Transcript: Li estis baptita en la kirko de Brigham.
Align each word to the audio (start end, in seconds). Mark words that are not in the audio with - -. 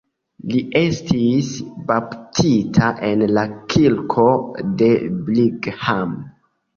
Li 0.51 0.59
estis 0.77 1.49
baptita 1.91 2.87
en 3.09 3.21
la 3.39 3.43
kirko 3.73 4.25
de 4.81 4.89
Brigham. 5.29 6.17